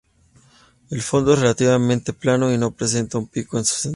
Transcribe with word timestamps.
El 0.89 0.99
fondo 1.03 1.33
es 1.33 1.39
relativamente 1.41 2.11
plano 2.11 2.51
y 2.51 2.57
no 2.57 2.71
presenta 2.71 3.19
un 3.19 3.27
pico 3.27 3.59
en 3.59 3.65
su 3.65 3.75
centro. 3.75 3.89